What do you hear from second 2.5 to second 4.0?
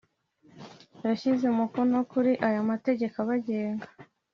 Mategeko abagenga